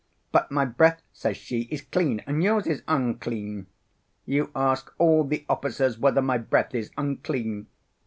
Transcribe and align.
'But 0.31 0.49
my 0.49 0.65
breath,' 0.65 1.03
says 1.13 1.37
she, 1.37 1.67
'is 1.69 1.81
clean, 1.83 2.23
and 2.25 2.41
yours 2.41 2.65
is 2.65 2.81
unclean.' 2.87 3.67
'You 4.25 4.49
ask 4.55 4.91
all 4.97 5.23
the 5.23 5.45
officers 5.47 5.99
whether 5.99 6.23
my 6.23 6.39
breath 6.39 6.73
is 6.73 6.89
unclean. 6.97 7.67